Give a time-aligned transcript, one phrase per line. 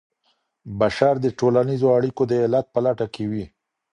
[0.79, 3.45] بشر د ټولنيزو اړيکو د علت په لټه کي وي.